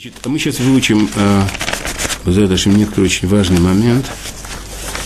[0.00, 1.42] Значит, а мы сейчас выучим э,
[2.24, 4.10] задашим некоторый очень важный момент,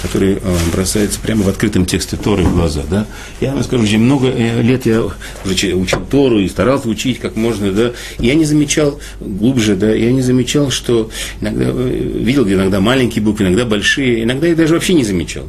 [0.02, 2.84] который э, бросается прямо в открытом тексте Торы в глаза.
[2.88, 3.04] Да?
[3.40, 7.34] Я вам скажу, уже много э, лет я уже учил Тору и старался учить как
[7.34, 7.90] можно, да,
[8.20, 13.24] и я не замечал глубже, да, я не замечал, что иногда, э, видел иногда маленькие
[13.24, 15.48] буквы, иногда большие, иногда я даже вообще не замечал.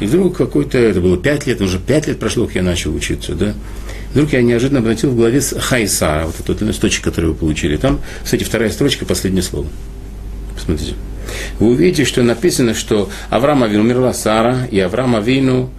[0.00, 3.36] И вдруг какой-то, это было пять лет, уже пять лет прошло, как я начал учиться,
[3.36, 3.54] да,
[4.12, 7.76] Вдруг я неожиданно обратил в главе Хайсара, вот этот листочек, который вы получили.
[7.76, 9.66] Там, кстати, вторая строчка, последнее слово.
[10.54, 10.94] Посмотрите.
[11.58, 15.70] Вы увидите, что написано, что Авраам Авину умерла Сара, и Авраам Авину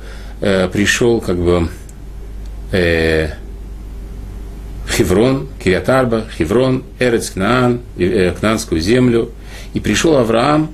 [0.42, 1.70] э, пришел как бы
[2.72, 3.30] э,
[4.90, 9.31] Хеврон, Кириатарба, Хеврон, Эрец Кнаан, э, Кнаанскую землю.
[9.73, 10.72] И пришел Авраам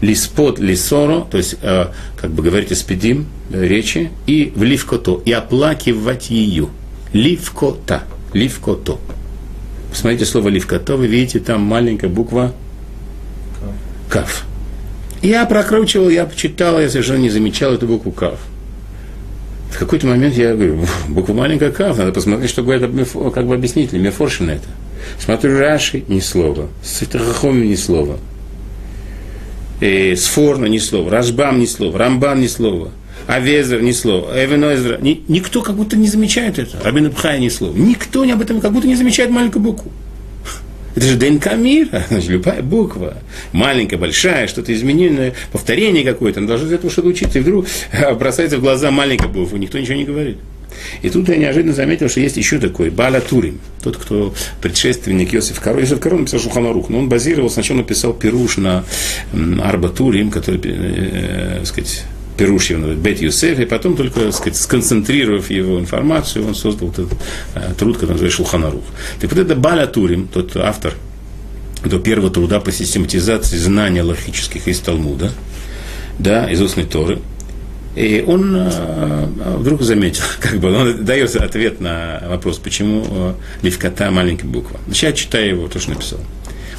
[0.00, 5.32] лиспот лисоро, то есть, э, как бы говорите, спидим, э, речи, и в ливкото, и
[5.32, 6.68] оплакивать ее.
[7.12, 8.98] Ливкота, ливкото.
[9.90, 12.52] Посмотрите слово ливкото, вы видите, там маленькая буква
[14.08, 14.44] каф.
[15.22, 18.38] Я прокручивал, я почитал, я совершенно не замечал эту букву каф.
[19.72, 22.88] В какой-то момент я говорю, буква маленькая каф, надо посмотреть, чтобы это
[23.30, 24.68] как бы объяснить, ли Мефоршин это.
[25.18, 26.68] Смотрю Раши, ни слова.
[26.82, 28.18] С ни слова
[29.80, 32.90] э, Сфорна ни слова, Рашбам ни слова, Рамбан ни слова,
[33.26, 37.76] Авезер ни слова, Эвенойзер, ни, никто как будто не замечает это, Рабин Абхай ни слова,
[37.76, 39.92] никто об этом как будто не замечает маленькую букву.
[40.94, 43.18] Это же ДНК мира, значит, любая буква,
[43.52, 47.66] маленькая, большая, что-то измененное, повторение какое-то, она должна из этого что-то учиться, и вдруг
[48.18, 50.38] бросается в глаза маленькая буква, никто ничего не говорит.
[51.02, 55.60] И тут я неожиданно заметил, что есть еще такой Баля Турим, тот, кто предшественник Йосиф
[55.60, 55.80] Каро.
[55.80, 58.84] Йосиф Каро написал Шуханарух, но он базировал, сначала написал Пируш на
[59.62, 62.04] Арба Турим, который, э, э, сказать,
[62.36, 67.08] Пируш его Бет Юсеф, и потом только, сказать, сконцентрировав его информацию, он создал этот
[67.54, 68.84] э, труд, который называется Шулханарух.
[69.20, 70.94] Так вот это Баля Турим, тот автор
[71.84, 75.32] до первого труда по систематизации знания логических из Талмуда,
[76.18, 77.18] да, из устной Торы,
[77.98, 79.26] и он э,
[79.56, 84.78] вдруг заметил, как бы, он дает ответ на вопрос, почему э, левкота маленькая буква.
[84.92, 86.20] Сейчас читаю его, то, что написал.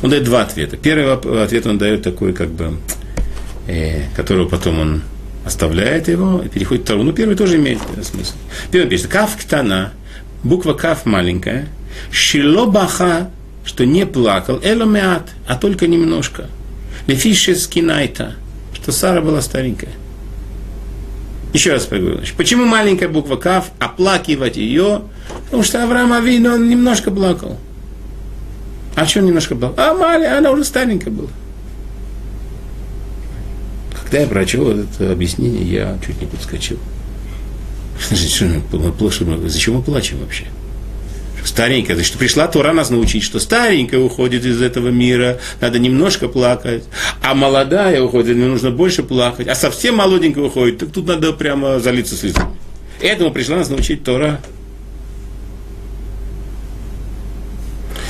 [0.01, 0.77] Он дает два ответа.
[0.77, 1.11] Первый
[1.43, 2.77] ответ он дает такой, как бы,
[3.67, 5.01] э, которого потом он
[5.43, 7.07] оставляет его и переходит к второму.
[7.07, 8.35] Ну, первый тоже имеет смысл.
[8.71, 9.91] Первый пишет, каф ктана,
[10.43, 11.67] буква каф маленькая,
[12.11, 13.29] шило баха,
[13.65, 16.45] что не плакал, эломеат, а только немножко.
[17.07, 18.35] Лефише скинайта,
[18.73, 19.91] что Сара была старенькая.
[21.53, 22.19] Еще раз поговорю.
[22.37, 25.01] Почему маленькая буква Кав, оплакивать ее?
[25.45, 27.57] Потому что Авраам Авин, он немножко плакал.
[28.95, 29.75] А что немножко плакал?
[29.77, 31.29] А маленькая, она уже старенькая была.
[34.03, 36.77] Когда я прочел это объяснение, я чуть не подскочил.
[38.09, 40.45] Зачем мы плачем вообще?
[41.43, 46.83] Старенькая, значит, пришла Тора нас научить, что старенькая уходит из этого мира, надо немножко плакать,
[47.21, 51.79] а молодая уходит, мне нужно больше плакать, а совсем молоденькая уходит, так тут надо прямо
[51.79, 52.55] залиться слезами.
[53.01, 54.41] Этому пришла нас научить Тора.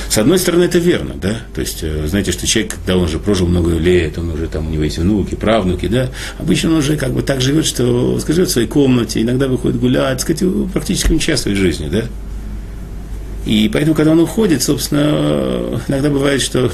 [0.08, 3.20] С одной стороны, это верно, да, то есть, э, знаете, что человек, когда он уже
[3.20, 6.96] прожил много лет, он уже там, у него есть внуки, правнуки, да, обычно он уже
[6.96, 10.42] как бы так живет, что живет в своей комнате, иногда выходит гулять, сказать,
[10.72, 12.06] практически не участвует в жизни, да,
[13.46, 16.70] и поэтому, когда он уходит, собственно, иногда бывает, что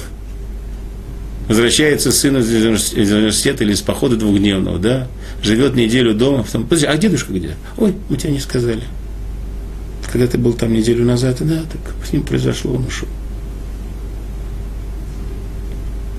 [1.48, 5.06] возвращается сын из университета или из похода двухдневного, да,
[5.42, 7.52] живет неделю дома, потом, подожди, а дедушка где?
[7.76, 8.82] Ой, мы тебе не сказали.
[10.10, 13.08] Когда ты был там неделю назад, да, так с ним произошло, он ушел.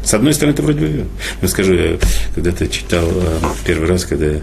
[0.04, 1.06] С одной стороны, это вроде бы.
[1.42, 1.98] Я скажу, я
[2.34, 4.40] когда-то читал э, первый раз, когда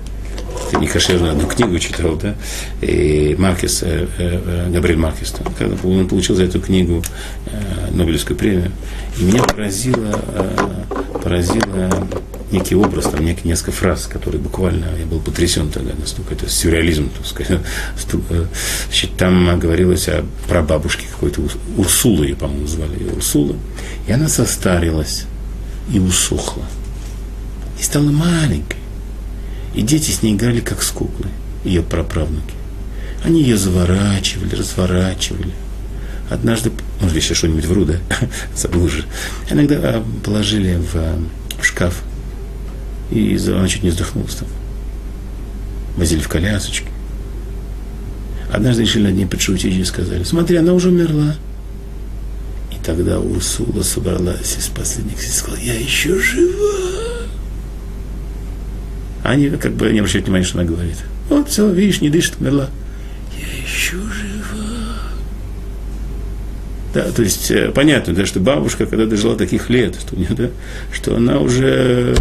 [0.78, 2.34] не кошерную одну книгу читал, да,
[2.80, 7.02] и Маркес, э, э, Габриэль Маркес, когда он получил за эту книгу
[7.46, 8.72] э, Нобелевскую премию,
[9.18, 12.08] и меня поразило, э, поразило
[12.50, 17.10] некий образ, там некие несколько фраз, которые буквально, я был потрясен тогда, настолько это сюрреализм,
[17.10, 17.60] так сказать.
[18.30, 18.46] Э,
[19.18, 21.42] там говорилось о прабабушке какой-то,
[21.76, 23.56] Урсулы ее, по-моему, звали ее Урсула,
[24.06, 25.24] и она состарилась
[25.92, 26.64] и усохла,
[27.78, 28.83] и стала маленькой.
[29.74, 31.30] И дети с ней играли как с куклой,
[31.64, 32.54] ее праправнуки.
[33.24, 35.52] Они ее заворачивали, разворачивали.
[36.30, 37.96] Однажды, может, еще что-нибудь вру, да?
[38.56, 39.04] Забыл уже.
[39.50, 41.18] Иногда а, положили в, а,
[41.60, 42.02] в шкаф,
[43.10, 44.48] и она чуть не вздохнулась там.
[45.96, 46.88] Возили в колясочке.
[48.52, 51.34] Однажды решили над ней подшутить и сказали, смотри, она уже умерла.
[52.70, 57.03] И тогда Урсула собралась из последних сил и сказала, я еще жива.
[59.24, 60.98] Они как бы не обращают внимания, что она говорит.
[61.30, 62.68] Вот, все, видишь, не дышит, умерла.
[63.32, 64.98] Я еще жива.
[66.92, 70.50] Да, то есть э, понятно, да, что бабушка, когда дожила таких лет, что, да,
[70.92, 72.14] что она уже,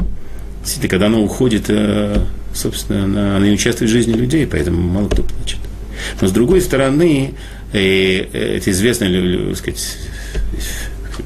[0.62, 2.24] действительно, когда она уходит, э,
[2.56, 5.60] собственно, она, она не участвует в жизни людей, поэтому мало кто плачет.
[6.22, 7.34] Но с другой стороны,
[7.74, 9.98] и э, это известно, так сказать,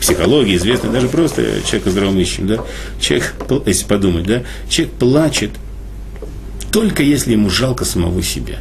[0.02, 2.66] психологии известно, даже просто человек здравомыслящим, да,
[3.00, 3.36] человек,
[3.68, 5.52] если подумать, да, человек плачет
[6.78, 8.60] только если ему жалко самого себя.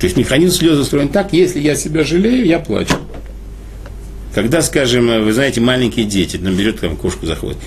[0.00, 2.94] То есть механизм слезы устроен так, если я себя жалею, я плачу.
[4.34, 7.58] Когда, скажем, вы знаете, маленькие дети, там берет там кошку, заходит,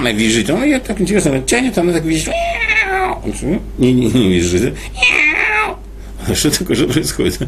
[0.00, 2.34] она визжит, она я так интересно, она тянет, она так визжит,
[3.78, 4.74] не, не, не визжит,
[6.34, 7.38] что такое, что происходит?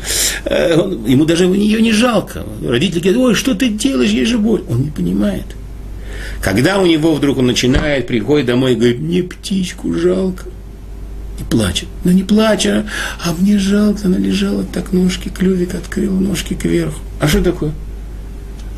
[0.47, 2.45] Э, он, ему даже ее не жалко.
[2.67, 4.65] Родители говорят, ой, что ты делаешь, ей же боль.
[4.69, 5.45] Он не понимает.
[6.45, 10.45] Когда у него вдруг он начинает, приходит домой и говорит, мне птичку жалко.
[11.41, 11.89] И плачет.
[12.05, 12.87] Но не плача,
[13.25, 17.01] а мне жалко, она лежала так, ножки, клювик открыл, ножки кверху.
[17.21, 17.73] А что такое?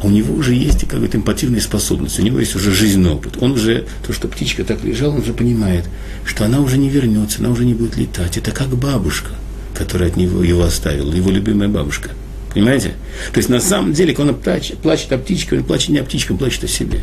[0.02, 3.38] у него уже есть какая-то эмпативная способность, у него есть уже жизненный опыт.
[3.40, 5.84] Он уже, то, что птичка так лежала, он уже понимает,
[6.24, 8.36] что она уже не вернется, она уже не будет летать.
[8.36, 9.30] Это как бабушка–
[9.76, 12.10] который от него его оставил, его любимая бабушка.
[12.52, 12.94] Понимаете?
[13.32, 16.04] То есть на самом деле, когда он плачет, плачет о птичке, он плачет не о
[16.04, 17.00] птичке, он плачет о себе.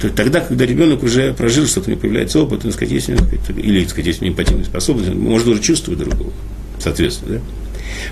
[0.00, 3.84] То тогда, когда ребенок уже прожил что-то, у него появляется опыт, он, сказать, есть, или,
[3.84, 6.32] сказать, есть у него эмпативная способность, он может уже чувствовать другого,
[6.78, 7.40] соответственно, да?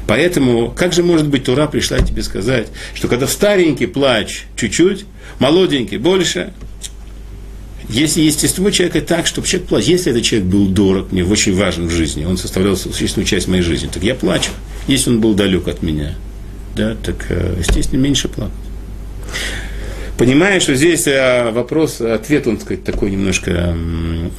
[0.06, 5.06] Поэтому, как же может быть, Тура пришла тебе сказать, что когда старенький плач чуть-чуть,
[5.38, 6.52] молоденький больше,
[7.88, 11.86] если естество человека так, чтобы человек плачет, если этот человек был дорог мне, очень важен
[11.86, 14.50] в жизни, он составлял существенную часть моей жизни, так я плачу.
[14.88, 16.16] Если он был далек от меня,
[16.76, 18.52] да, так, э, естественно, меньше плакать
[20.18, 23.74] понимая, что здесь э, вопрос, ответ, он сказать, такой немножко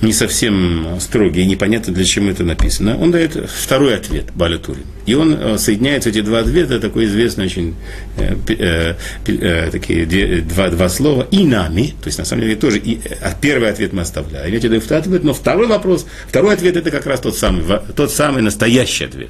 [0.01, 2.97] не совсем строгий непонятно, для чего это написано.
[2.99, 4.83] Он дает второй ответ Балятурин.
[5.05, 7.75] И он э, соединяет эти два ответа, такой известный очень,
[8.17, 8.95] э, э,
[9.25, 10.05] э, такие
[10.41, 13.93] два, два слова, и нами, то есть на самом деле тоже, и, а первый ответ
[13.93, 17.21] мы оставляем, я тебе даю второй ответ, но второй вопрос, второй ответ это как раз
[17.21, 17.63] тот самый,
[17.95, 19.29] тот самый настоящий ответ.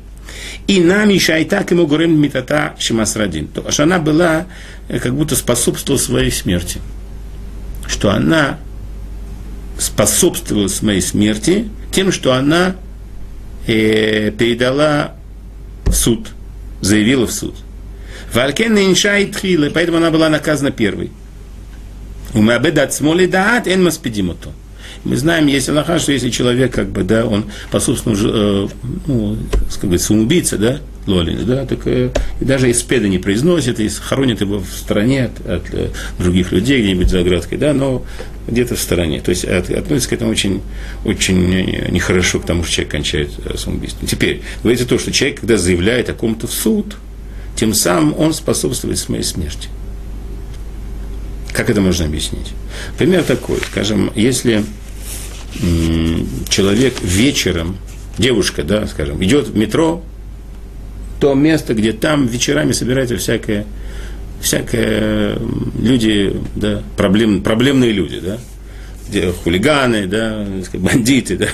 [0.69, 3.47] И нами шайтак ему гурем митата шимасрадин.
[3.47, 4.45] То, что она была,
[4.87, 6.79] э, как будто способствовала своей смерти.
[7.87, 8.59] Что она
[9.79, 12.75] способствовала своей смерти тем, что она
[13.65, 15.15] э, передала
[15.85, 16.27] в суд,
[16.81, 17.55] заявила в суд.
[18.31, 21.09] Валькен иншай тхилы, поэтому она была наказана первой.
[22.35, 24.51] У Мабедат смоли даат эн маспедимото.
[25.03, 28.67] Мы знаем, есть Аллаха, что если человек, как бы, да, он по собственному, э,
[29.07, 29.37] ну,
[29.71, 33.87] как говорится, самоубийца, да, Лолин, да, так э, и даже из спеда не произносит, и
[33.89, 35.89] хоронит его в стороне от, от э,
[36.19, 38.05] других людей, где-нибудь за оградкой, да, но
[38.47, 39.21] где-то в стороне.
[39.21, 40.61] То есть от, относится к этому очень,
[41.05, 44.07] очень нехорошо к тому, что человек кончает э, самоубийством.
[44.07, 46.95] Теперь, говорится то, что человек, когда заявляет о ком-то в суд,
[47.55, 49.69] тем самым он способствует моей смерти.
[51.51, 52.53] Как это можно объяснить?
[52.97, 54.63] Пример такой, скажем, если
[56.49, 57.77] человек вечером,
[58.17, 60.03] девушка, да, скажем, идет в метро,
[61.19, 63.65] то место, где там вечерами собирается всякое,
[64.41, 65.37] всякое
[65.79, 68.37] люди, да, проблем, проблемные люди, да,
[69.09, 71.47] где хулиганы, да, бандиты, да,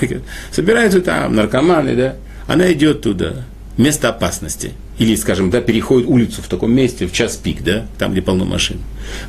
[0.52, 3.44] собираются там, наркоманы, да, она идет туда,
[3.76, 8.12] место опасности– или, скажем, да, переходит улицу в таком месте в час пик, да, там,
[8.12, 8.78] где полно машин.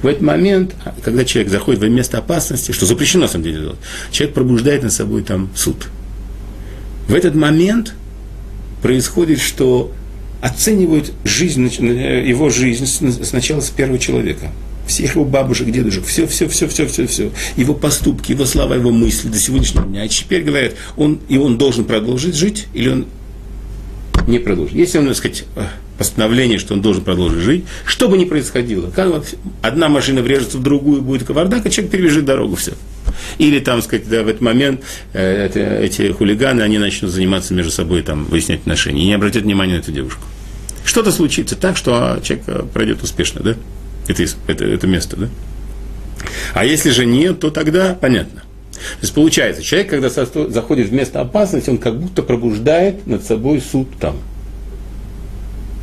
[0.02, 3.80] В этот момент, когда человек заходит в место опасности, что запрещено, на самом деле, делать,
[4.12, 5.88] человек пробуждает над собой там суд.
[7.08, 7.94] В этот момент
[8.82, 9.92] происходит, что
[10.42, 12.86] оценивают жизнь, его жизнь
[13.24, 14.52] сначала с первого человека.
[14.86, 17.32] Всех его бабушек, дедушек, все, все, все, все, все, все.
[17.58, 20.04] Его поступки, его слова, его мысли до сегодняшнего дня.
[20.04, 23.08] А теперь говорят, он, и он должен продолжить жить, или он
[24.28, 24.76] не продолжит.
[24.76, 25.46] Если он, так сказать,
[25.98, 28.92] постановление, что он должен продолжить жить, что бы ни происходило,
[29.62, 32.74] одна машина врежется в другую, будет кавардак, а человек перебежит дорогу, все.
[33.38, 34.82] Или там, сказать, да, в этот момент
[35.14, 39.76] э, эти хулиганы, они начнут заниматься между собой, там, выяснять отношения, и не обратят внимания
[39.76, 40.22] на эту девушку.
[40.86, 43.56] Что-то случится так, что а, человек э, пройдет успешно, да?
[44.08, 45.30] Это, это, это место, да?
[46.54, 48.44] А если же нет, то тогда понятно.
[48.78, 53.62] То есть получается, человек, когда заходит в место опасности, он как будто пробуждает над собой
[53.62, 54.18] суд там.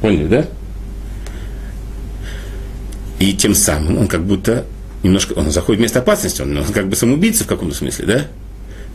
[0.00, 0.46] Поняли, да?
[3.18, 4.64] И тем самым он как будто
[5.02, 8.26] немножко, он заходит в место опасности, он, он как бы самоубийца в каком-то смысле, да?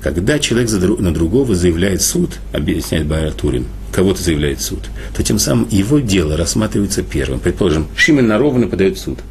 [0.02, 6.00] Когда человек на другого заявляет суд, объясняет Турин, кого-то заявляет суд, то тем самым его
[6.00, 7.42] дело рассматривается первым.
[7.42, 9.20] Предположим, Шимен Наровна подает суд–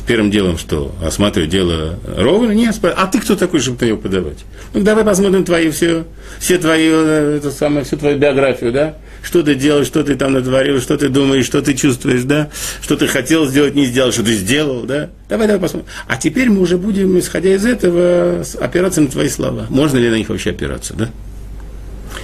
[0.00, 0.94] первым делом что?
[1.02, 2.52] Осматривать дело ровно?
[2.52, 4.38] Нет, а ты кто такой, чтобы на него подавать?
[4.74, 6.04] Ну, давай посмотрим твои все,
[6.38, 8.96] все твои, э, это самое, всю твою биографию, да?
[9.22, 12.50] что ты делаешь, что ты там натворил, что ты думаешь, что ты чувствуешь, да,
[12.82, 15.10] что ты хотел сделать, не сделал, что ты сделал, да.
[15.28, 15.88] Давай, давай посмотрим.
[16.08, 19.66] А теперь мы уже будем, исходя из этого, опираться на твои слова.
[19.70, 21.06] Можно ли на них вообще опираться, да?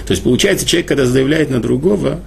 [0.05, 2.19] То есть получается, человек, когда заявляет на другого,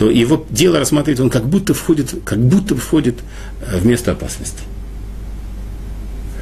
[0.00, 3.16] то его дело рассматривает, он как будто входит, как будто входит
[3.60, 4.62] э, в место опасности.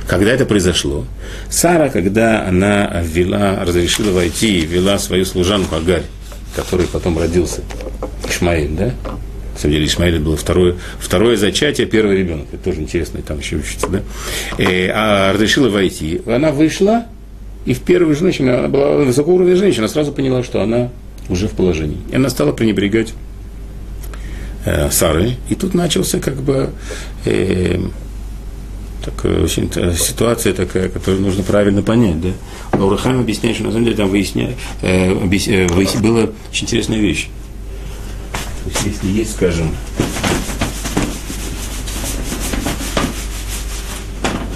[0.07, 1.05] Когда это произошло?
[1.50, 6.05] Сара, когда она ввела, разрешила войти и ввела свою служанку Агарь,
[6.55, 7.62] который потом родился,
[8.29, 8.85] Ишмаэль, да?
[8.85, 12.47] На самом деле Ишмаэль было второе, второе зачатие, первый ребенок.
[12.53, 14.03] Это тоже интересно, там еще учится, да?
[14.57, 16.23] И, э, а разрешила войти.
[16.27, 17.07] Она вышла,
[17.67, 20.91] и в первую женщину, она была высокого уровня женщина, сразу поняла, что она
[21.29, 21.99] уже в положении.
[22.12, 23.15] И она стала пренебрегать
[24.68, 25.37] э, Сары.
[25.48, 26.70] И тут начался как бы
[27.25, 27.78] э,
[29.04, 32.30] такая очень ситуация такая, которую нужно правильно понять, да.
[32.72, 35.66] Аурахам объясняет, что на самом деле там выясняет, э, объяс, э,
[36.00, 37.28] была очень интересная вещь.
[38.64, 39.70] То есть, если есть, скажем,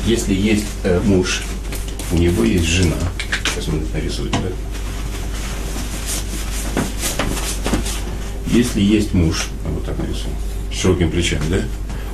[0.07, 1.43] если есть э, муж,
[2.11, 2.97] у него есть жена,
[3.47, 4.49] сейчас он нарисует, да?
[8.49, 9.47] Если есть муж,
[9.87, 10.35] вот так нарисуем,
[10.73, 11.59] с широким плечами, да,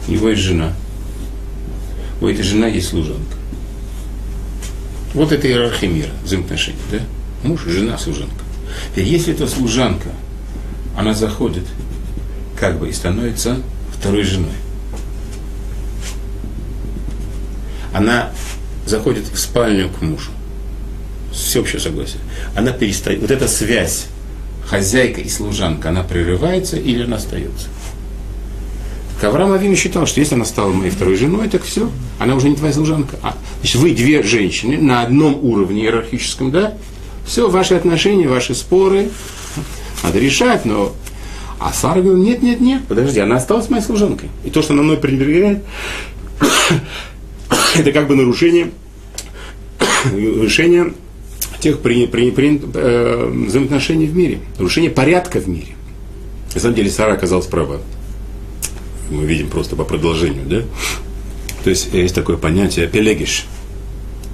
[0.07, 0.73] у него есть жена–
[2.21, 3.37] у этой жена есть служанка.
[5.15, 6.99] Вот это иерархия мира, взаимоотношений, да?
[7.45, 8.45] Муж, жена, служанка.
[8.97, 10.11] И если эта служанка,
[10.97, 11.65] она заходит,
[12.59, 13.59] как бы, и становится
[13.97, 14.53] второй женой.
[17.93, 18.33] Она
[18.85, 20.31] заходит в спальню к мужу.
[21.33, 22.21] Всеобщее согласие.
[22.57, 23.21] Она перестает.
[23.21, 24.07] Вот эта связь
[24.69, 27.69] хозяйка и служанка, она прерывается или она остается?
[29.23, 32.57] Авраам Авин считал, что если она стала моей второй женой, так все, она уже не
[32.57, 33.19] твоя служанка.
[33.23, 36.75] А, значит, вы две женщины на одном уровне иерархическом, да?
[37.27, 39.11] Все, ваши отношения, ваши споры
[40.03, 40.93] надо решать, но...
[41.59, 44.29] А Сара говорит, нет, нет, нет, подожди, она осталась моей служанкой.
[44.45, 45.65] И то, что она мной пренебрегает,
[47.75, 48.71] это как бы нарушение,
[50.13, 50.93] нарушение
[51.61, 55.75] тех при, при, при, э, взаимоотношений в мире, нарушение порядка в мире.
[56.55, 57.81] На самом деле Сара оказалась права
[59.11, 60.63] мы видим просто по продолжению, да?
[61.65, 63.47] То есть есть такое понятие пелегиш.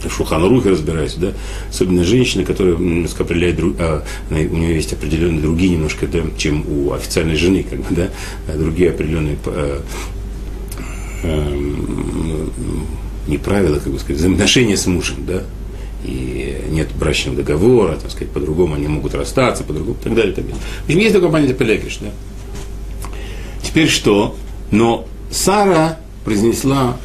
[0.04, 1.33] В Шуханрухе разбираюсь, да?
[1.71, 6.93] Особенно женщина, которая немножко определяет, а, у нее есть определенные другие немножко, да, чем у
[6.93, 8.11] официальной жены, как бы, да?
[8.47, 9.83] А другие определенные а,
[11.23, 11.57] а,
[13.26, 15.43] не как бы сказать, взаимоотношения с мужем, да?
[16.04, 16.44] и
[16.75, 20.61] нет брачного договора, так сказать, по-другому они могут расстаться, по-другому, и так далее, так далее.
[20.83, 22.09] В общем, есть такое понятие пелегиш, да?
[23.62, 24.37] Теперь что?
[24.71, 26.97] Но Сара произнесла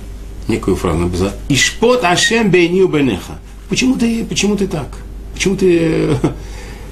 [0.48, 3.40] некую фразу, она сказала, «Ишпот Ашем бейню бенеха».
[3.70, 4.88] Почему ты, почему ты так?
[5.34, 6.16] Почему ты э,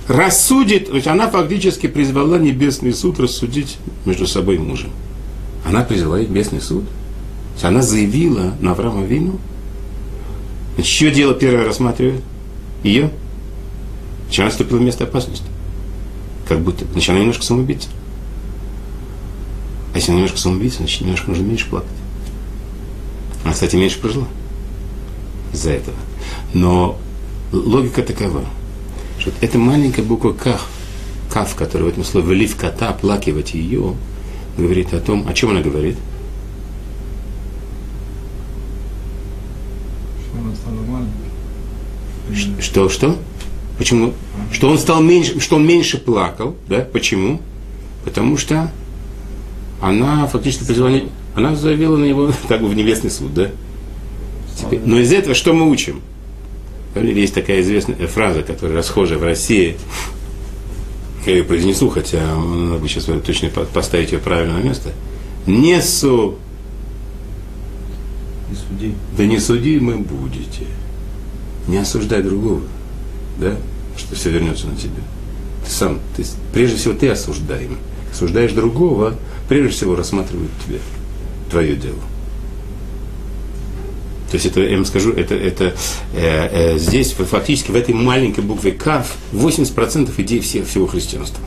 [0.08, 0.90] рассудит?
[0.90, 4.92] То есть она фактически призвала небесный суд рассудить между собой и мужем.
[5.66, 6.86] Она призвала небесный суд.
[6.86, 9.40] То есть она заявила на Авраама Вину.
[10.76, 12.22] Значит, чье дело первое рассматривает?
[12.84, 13.12] Ее?
[14.26, 15.46] Значит, она вступила в место опасности.
[16.48, 16.86] Как будто.
[16.94, 17.90] Она немножко самоубийца.
[19.94, 21.90] А если она немножко самоубийца, значит, немножко нужно меньше плакать.
[23.44, 24.28] Она, кстати, меньше прожила
[25.54, 25.98] из-за этого.
[26.54, 26.98] Но
[27.52, 28.44] логика такова,
[29.20, 30.66] что эта маленькая буква «ках»,
[31.32, 33.96] «каф», которая в этом слове «лив кота», «плакивать ее»,
[34.58, 35.98] говорит о том, о чем она говорит?
[40.26, 41.27] Что,
[42.60, 43.18] что?
[43.78, 44.14] Почему?
[44.52, 46.80] Что он стал меньше, что он меньше плакал, да?
[46.82, 47.42] Почему?
[48.04, 48.72] Потому что
[49.82, 51.00] она фактически призвала,
[51.36, 53.50] она заявила на него как бы в небесный суд, да?
[54.58, 56.02] Теперь, но из этого что мы учим?
[56.96, 59.78] Есть такая известная фраза, которая расхожая в России.
[61.28, 64.94] Я ее произнесу, хотя надо бы сейчас точно поставить ее правильно на место.
[65.46, 66.38] Не су.
[68.50, 68.94] Не суди.
[69.16, 70.66] Да не суди мы будете.
[71.68, 72.62] Не осуждай другого.
[73.38, 73.56] Да?
[73.98, 75.02] Что все вернется на тебя.
[75.66, 77.78] Ты сам, ты, прежде всего ты осуждаемый.
[78.12, 79.16] Осуждаешь другого,
[79.50, 80.80] прежде всего рассматривают тебя,
[81.50, 82.00] твое дело.
[84.30, 85.74] То есть это, я вам скажу, это, это
[86.14, 91.42] э, э, здесь фактически в этой маленькой букве Кав 80% идей всех, всего христианства.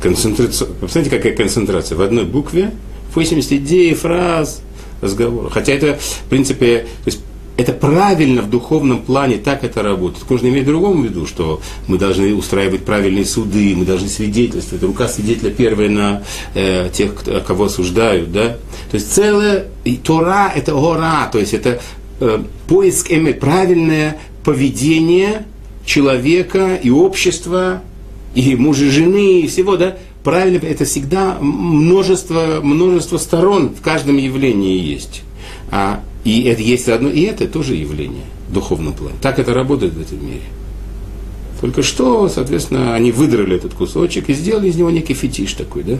[0.00, 1.96] Концентрация, посмотрите, какая концентрация.
[1.96, 2.72] В одной букве
[3.14, 4.60] 80 идей, фраз,
[5.00, 5.52] разговоров.
[5.52, 7.20] Хотя это, в принципе, то есть
[7.56, 10.28] это правильно в духовном плане, так это работает.
[10.28, 14.82] Нужно иметь в другом виду, что мы должны устраивать правильные суды, мы должны свидетельствовать.
[14.82, 16.22] Рука свидетеля первая на
[16.54, 18.32] э, тех, кто, кого осуждают.
[18.32, 18.56] Да?
[18.90, 21.80] То есть целая и Тора– это гора, то есть это
[22.20, 25.46] э, поиск эми, правильное поведение
[25.86, 27.82] человека и общества
[28.34, 34.78] и мужа жены, и всего, да, правильно, это всегда множество, множество сторон в каждом явлении
[34.78, 35.22] есть.
[35.70, 39.16] А, и это есть одно, и это тоже явление в духовном плане.
[39.20, 40.42] Так это работает в этом мире.
[41.60, 45.98] Только что, соответственно, они выдрали этот кусочек и сделали из него некий фетиш такой, да?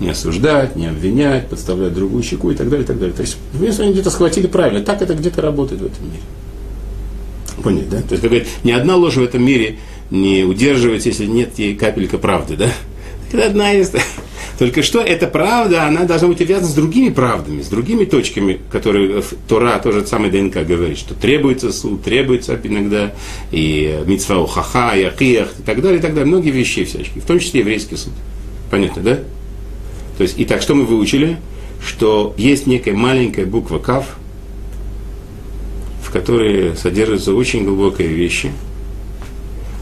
[0.00, 3.14] Не осуждать, не обвинять, подставлять другую щеку и так далее, и так далее.
[3.14, 4.80] То есть, вместо они где-то схватили правильно.
[4.80, 6.22] Так это где-то работает в этом мире.
[7.62, 7.96] Понять, да?
[8.02, 9.78] То есть, как говорит, ни одна ложь в этом мире
[10.10, 12.70] не удерживается, если нет ей капелька правды, да?
[13.32, 13.92] Это одна из...
[14.58, 19.22] Только что эта правда, она должна быть увязана с другими правдами, с другими точками, которые
[19.46, 23.12] Тора тоже самое ДНК говорит, что требуется суд, требуется иногда
[23.52, 26.26] и митцва хаха, и акиях, и так далее, и так далее.
[26.26, 28.12] Многие вещи всяческие, в том числе еврейский суд.
[28.68, 29.14] Понятно, да?
[30.16, 31.36] То есть, итак, что мы выучили?
[31.80, 34.16] Что есть некая маленькая буква Кав,
[36.02, 38.50] в которой содержатся очень глубокие вещи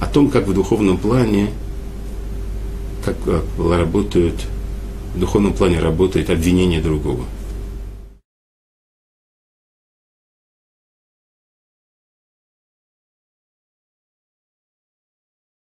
[0.00, 1.48] о том, как в духовном плане
[3.02, 3.16] как
[3.58, 4.34] работают,
[5.20, 7.24] духовном плане работает обвинение другого.